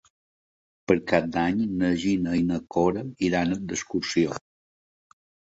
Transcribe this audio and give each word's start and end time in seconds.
Per 0.91 0.95
Cap 1.11 1.27
d'Any 1.35 1.59
na 1.81 1.91
Gina 2.05 2.33
i 2.39 2.41
na 2.47 2.59
Cora 2.77 3.05
iran 3.29 3.55
d'excursió. 3.61 4.35